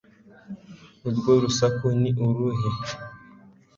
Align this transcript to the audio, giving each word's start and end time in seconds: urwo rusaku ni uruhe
urwo 1.07 1.31
rusaku 1.43 1.85
ni 2.01 2.11
uruhe 2.25 2.69